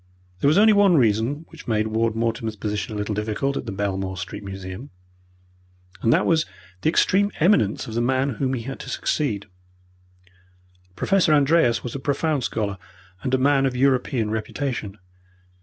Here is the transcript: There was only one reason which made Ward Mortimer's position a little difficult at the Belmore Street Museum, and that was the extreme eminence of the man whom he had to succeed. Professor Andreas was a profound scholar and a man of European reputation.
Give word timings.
There 0.39 0.47
was 0.47 0.57
only 0.57 0.73
one 0.73 0.97
reason 0.97 1.45
which 1.49 1.67
made 1.67 1.85
Ward 1.89 2.15
Mortimer's 2.15 2.55
position 2.55 2.95
a 2.95 2.97
little 2.97 3.13
difficult 3.13 3.55
at 3.55 3.67
the 3.67 3.71
Belmore 3.71 4.17
Street 4.17 4.43
Museum, 4.43 4.89
and 6.01 6.11
that 6.11 6.25
was 6.25 6.47
the 6.81 6.89
extreme 6.89 7.31
eminence 7.39 7.85
of 7.85 7.93
the 7.93 8.01
man 8.01 8.29
whom 8.41 8.55
he 8.55 8.63
had 8.63 8.79
to 8.79 8.89
succeed. 8.89 9.45
Professor 10.95 11.35
Andreas 11.35 11.83
was 11.83 11.93
a 11.93 11.99
profound 11.99 12.43
scholar 12.43 12.79
and 13.21 13.35
a 13.35 13.37
man 13.37 13.67
of 13.67 13.75
European 13.75 14.31
reputation. 14.31 14.97